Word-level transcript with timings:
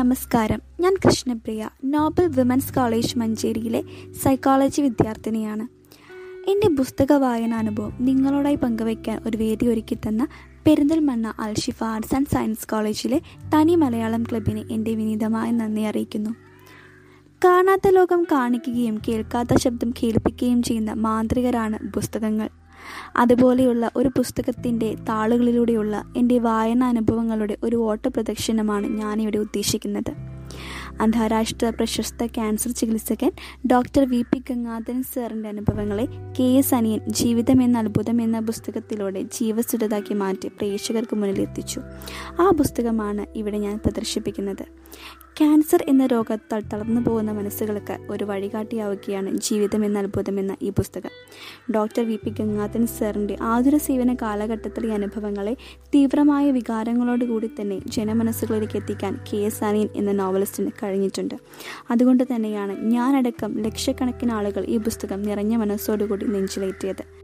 നമസ്കാരം. 0.00 0.60
ഞാൻ 0.80 0.94
Krishnapriya 0.94 1.68
Nobel 1.84 2.26
women's 2.26 2.74
college 2.74 3.18
മഞ്ചേരിയിലെ 3.18 3.80
സൈക്കോളജി 4.22 4.80
വിദ്യാർത്ഥിനിയാണ്. 4.80 5.64
എന്റെ 6.50 6.68
പുസ്തക 6.68 7.12
വായന 7.12 7.54
അനുഭവം 7.54 7.92
നിങ്ങളോടായി 8.00 8.54
പങ്കുവയ്ക്കാൻ 8.54 9.18
ഒരു 9.26 9.36
വേദി 9.36 9.66
ഒരുക്കി 9.66 9.94
തന്ന 9.94 10.26
Perinthalmanna 10.66 11.32
Alshifa 11.38 11.84
arts 11.84 12.14
and 12.14 12.26
science 12.26 12.68
കോളേജിലെ 12.68 13.20
തനി 13.54 13.74
മലയാളം 13.74 14.22
ക്ലബിന് 14.22 14.72
എന്റെ 14.72 14.94
വിനീതമായ 14.94 15.50
നന്ദി 15.50 15.82
അറിയിക്കുന്നു. 15.82 16.30
കാണാത്ത 17.44 17.88
ലോകം 17.88 18.22
കാണിക്കുകയും 18.22 19.02
കേൾക്കാത്ത 19.08 19.58
ശബ്ദം 19.58 19.92
കേൾപ്പിക്കുകയും 20.02 20.62
ചെയ്യുന്ന 20.62 20.92
മാന്ത്രികരാണ് 20.92 21.92
പുസ്തകങ്ങൾ. 21.92 22.48
അതുപോലെയുള്ള 23.16 23.90
ഒരു 23.96 24.08
പുസ്തകത്തിന്റെ 24.08 24.94
താളുകളിലൂടെയുള്ള 24.94 26.04
എന്റെ 26.16 26.38
വായനാനുഭവങ്ങളുടെ 26.38 27.56
ഒരു 27.62 27.76
ഓട്ടപ്രദക്ഷിണമാണ് 27.76 28.86
ഞാനിവിടെ 28.86 29.38
ഉദ്ദേശിക്കുന്നത്. 29.38 30.40
അന്താരാഷ്ട്ര 31.00 31.70
പ്രശസ്ത 31.70 32.26
ക്യാൻസർ 32.26 32.70
ചികിത്സകൻ 32.70 33.30
ഡോക്ടർ 33.66 34.04
വി 34.04 34.22
പി 34.22 34.38
ഗംഗാധരൻ 34.38 35.02
സാറിന്റെ 35.02 35.48
അനുഭവങ്ങളെ 35.48 36.04
കെ 36.38 36.42
എസ് 36.42 36.74
അനിയൻ 36.74 37.00
ജീവിതം 37.10 37.62
എന്ന 37.62 37.78
അത്ഭുതം 37.78 38.22
എന്ന 38.22 38.40
പുസ്തകത്തിലൂടെ 38.40 39.22
ജീവസുരതാക്കി 39.22 40.14
മാറ്റി 40.14 40.48
പ്രേക്ഷകർക്ക് 40.48 41.16
മുന്നിൽ 41.16 41.40
എത്തിച്ചു 41.40 41.80
ആ 42.38 42.50
പുസ്തകമാണ് 42.50 43.26
ഇവിടെ 43.36 43.58
ഞാൻ 43.58 43.78
പ്രദർശിപ്പിക്കുന്നത്. 43.78 44.64
ക്യാൻസർ 45.38 45.84
എന്ന 45.88 46.06
രോഗത്താൽ 46.06 46.62
തളർന്നു 46.72 47.00
പോകുന്ന 47.00 47.32
മനസ്സുകൾക്ക് 47.32 47.98
ഒരു 48.10 48.24
വഴികാട്ടിയാവുകയാണ് 48.24 49.30
ജീവിതം 49.36 49.84
എന്ന 49.84 49.98
അത്ഭുതം 49.98 50.40
എന്ന 50.40 50.56
ഈ 50.62 50.70
പുസ്തകം. 50.70 51.10
ഡോക്ടർ 51.72 52.04
വി 52.04 52.16
പി 52.16 52.30
ഗംഗാധരൻ 52.30 52.86
സാറിന്റെ 52.86 53.36
ആതുര 53.42 53.76
സേവന 53.76 54.14
കാലഘട്ടത്തിലെ 54.22 54.94
അനുഭവങ്ങളെ 54.94 55.56
തീവ്രമായ 55.94 56.50
വികാരങ്ങളോടുകൂടി 56.50 57.50
തന്നെ 57.60 57.78
ജനമനസ്സുകളിലേക്ക് 57.86 58.76
എത്തിക്കാൻ 58.76 59.18
കെ 59.32 59.36
എസ് 59.36 59.64
അനിയൻ 59.64 59.88
എന്ന 59.96 60.12
നോവലിസ്റ്റിന് 60.12 60.72
കഴിഞ്ഞിട്ടുണ്ട്. 60.90 61.34
അതുകൊണ്ട് 61.90 62.24
തന്നെയാണ് 62.34 62.76
ഞാനടക്കം 62.90 63.62
ലക്ഷക്കണക്കിന് 63.62 64.32
ആളുകൾ 64.32 64.64
ഈ 64.64 64.78
പുസ്തകം 64.78 65.22
നിറഞ്ഞ 65.22 65.56
മനസ്സോടുകൂടി 65.56 66.26
നെഞ്ചിലേറ്റിയത്. 66.26 67.20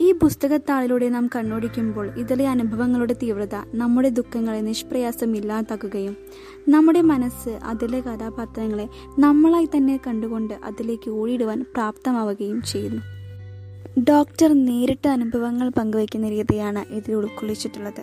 ഈ 0.00 0.12
പുസ്തകത്താളിലൂടെ 0.12 1.08
നാം 1.08 1.30
കണ്ണോടിക്കുമ്പോൾ 1.36 2.06
ഇതിലെ 2.18 2.48
അനുഭവങ്ങളുടെ 2.48 3.12
തീവ്രത 3.12 3.56
നമ്മുടെ 3.74 4.08
ദുഃഖങ്ങളെ 4.08 4.60
നിഷ്പ്രയാസം 4.60 5.36
ഇല്ലാതാക്കുകയും 5.36 6.16
നമ്മുടെ 6.68 7.00
മനസ്സ് 7.00 7.48
അതിലെ 7.48 8.00
കഥാപാത്രങ്ങളെ 8.00 8.88
നമ്മളായി 9.18 9.68
തന്നെ 9.76 9.96
കണ്ടുകൊണ്ട് 10.06 10.54
അതിലേക്ക് 10.54 11.10
ഓടിയിടുവാൻ 11.10 11.60
പ്രാപ്തമാവുകയും 11.74 12.62
ചെയ്യുന്നു. 12.62 13.02
ഡോക്ടർ 14.00 14.64
നേരിട്ട് 14.64 15.08
അനുഭവങ്ങൾ 15.08 15.68
പങ്കുവയ്ക്കുന്ന 15.68 16.28
രീതിയാണ് 16.28 16.94
ഇതിൽ 16.94 17.14
ഉൾക്കൊള്ളിച്ചിട്ടുള്ളത്. 17.14 18.02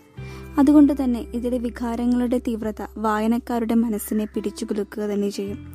അതുകൊണ്ട് 0.59 1.03
തന്നെ 1.03 1.19
ഇതിലെ 1.19 1.57
വികാരങ്ങളുടെ 1.57 2.37
തീവ്രത 2.37 2.85
വായനക്കാരുടെ 2.97 3.73
മനസ്സിനെ 3.73 4.25
പിടിച്ചുകുലുക്കുക 4.25 5.03
തന്നെ 5.03 5.29
ചെയ്യും. 5.29 5.73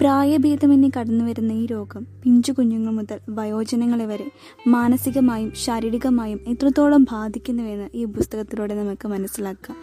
പ്രായഭേദമന്യേ 0.00 0.90
കടന്നു 1.00 1.24
വരുന്ന 1.24 1.52
ഈ 1.52 1.66
രോഗം 1.66 2.06
പിഞ്ചു 2.22 2.52
കുഞ്ഞുങ്ങൾ 2.52 2.92
മുതൽ 2.92 3.20
വയോജനങ്ങളെ 3.28 4.06
വരെ 4.06 4.30
മാനസികമായും 4.66 5.52
ശാരീരികമായും 5.54 6.40
എത്രത്തോളം 6.48 7.04
ബാധിക്കുന്നുവെന്ന് 7.04 7.88
ഈ 7.94 8.04
പുസ്തകത്തിലൂടെ 8.04 8.74
നമുക്ക് 8.74 9.08
മനസ്സിലാക്കാം. 9.08 9.76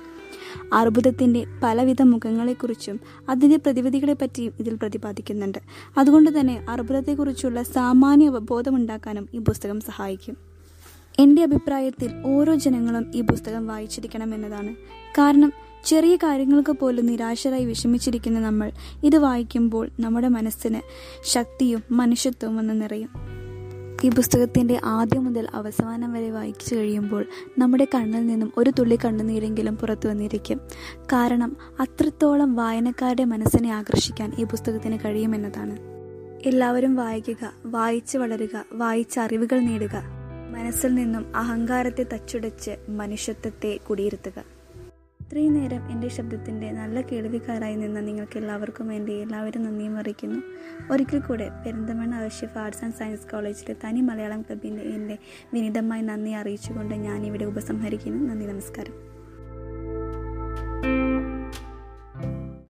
അർബുദത്തിന്റെ 0.73 1.45
പലവിധ 1.63 2.01
മുഖങ്ങളെക്കുറിച്ചും 2.01 2.99
അതിന്റെ 3.29 3.57
പ്രതിവിധികളെ 3.57 4.13
പറ്റിയും 4.13 4.53
ഇതിൽ 4.59 4.75
പ്രതിപാദിക്കുന്നുണ്ട്. 4.75 5.57
അതുകൊണ്ട് 5.97 6.39
തന്നെ 6.39 6.65
അർബുദത്തെക്കുറിച്ചുള്ള 6.69 7.63
സാമാന്യ 7.63 8.29
അവബോധമുണ്ടാക്കാനും 8.29 9.29
ഈ 9.33 9.39
പുസ്തകം 9.39 9.79
സഹായിക്കും. 9.79 10.50
എന്റെ 11.21 11.41
അഭിപ്രായത്തിൽ 11.43 12.11
ഓരോ 12.25 12.55
ജനങ്ങളും 12.55 13.11
ഈ 13.15 13.21
പുസ്തകം 13.21 13.67
വായിച്ചിരിക്കണം 13.67 14.35
എന്നതാണ് 14.35 14.75
കാരണം 15.17 15.53
ചെറിയ 15.85 16.15
കാര്യങ്ങൾക്ക് 16.15 16.71
പോലും 16.71 17.05
നിരാശരായി 17.05 17.65
വിഷമിച്ചിരിക്കുന്ന 17.65 18.39
നമ്മൾ 18.39 18.71
ഇത് 19.03 19.17
വായിക്കുമ്പോൾ 19.17 19.89
നമ്മുടെ 19.99 20.27
മനസ്സിന് 20.27 20.81
ശക്തിയും 21.23 21.83
മനുഷ്യത്വവും 21.91 22.57
വന്ന് 22.57 22.81
നിറയും. 22.81 23.09
ഈ 24.03 24.09
പുസ്തകത്തിന്റെ 24.09 24.81
ആദ്യം 24.83 25.25
മുതൽ 25.25 25.47
അവസാനം 25.53 26.13
വരെ 26.13 26.31
വായിച്ചു 26.31 26.75
കഴിയുമ്പോൾ 26.75 27.25
നമ്മുടെ 27.57 27.87
കണ്ണിൽ 27.95 28.27
നിന്നും 28.27 28.51
ഒരു 28.57 28.69
തുള്ളി 28.79 28.99
കണ്ണുനീരെങ്കിലും 29.05 29.77
പുറത്തു 29.77 30.07
വന്നിരിക്കും. 30.07 30.61
കാരണം 31.05 31.57
അത്രത്തോളം 31.79 32.55
വായനക്കാരുടെ 32.55 33.23
മനസ്സിനെ 33.23 33.69
ആകർഷിക്കാൻ 33.69 34.33
ഈ 34.39 34.43
പുസ്തകത്തിന് 34.43 34.97
കഴിയുമെന്നതാണ്. 35.05 35.77
എല്ലാവരും 36.45 36.95
വായിക്കുക 36.95 37.53
വായിച്ചു 37.65 38.17
വളരുക 38.17 38.65
വായിച്ച 38.73 39.19
അറിവുകൾ 39.19 39.59
നേടുക 39.59 40.10
മനസ്സിൽ 40.51 40.95
നിന്നും 40.95 41.35
അഹങ്കാരത്തെ 41.35 42.05
തച്ചുടച്ച് 42.13 42.71
മനുഷ്യത്വത്തെ 42.89 43.77
കുടിയിരുത്തുക. 43.89 44.43
ഇത്രയും 45.21 45.53
നേരം 45.53 45.91
എന്റെ 45.91 46.07
ശബ്ദത്തിന്റെ 46.07 46.71
നല്ല 46.71 47.01
കേൾവിക്കാരായി 47.01 47.75
നിന്ന 47.75 47.99
നിങ്ങൾക്ക് 47.99 48.37
എല്ലാവർക്കും 48.37 48.87
വേണ്ടി 48.87 49.13
എല്ലാവരും 49.13 49.63
നന്ദിയും 49.63 49.97
അറിയിക്കുന്നു. 49.97 50.39
ഒരിക്കൽ 50.91 51.19
കൂടെ 51.19 51.49
പെരിന്തമണ്ണ 51.65 52.15
അവശ്യഫ് 52.15 52.57
ആർട്സ് 52.57 52.83
ആൻഡ് 52.83 52.95
സയൻസ് 52.95 53.31
കോളേജിലെ 53.31 53.75
തനി 53.83 54.01
മലയാളം 54.01 54.41
ക്ലബിന്റെ 54.41 54.81
എന്റെ 54.81 55.17
വിനീതമായി 55.53 56.01
നന്ദി 56.01 56.31
അറിയിച്ചുകൊണ്ട് 56.31 56.95
ഞാനിവിടെ 56.95 57.45
ഉപസംഹരിക്കുന്നു. 57.45 58.29
നന്ദി 58.29 58.45
നമസ്കാരം. 58.45 59.20